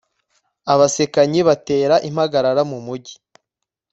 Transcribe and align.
abasekanyi 0.73 1.39
batera 1.47 1.95
impagarara 2.09 2.61
mu 2.71 2.79
mugi 2.85 3.15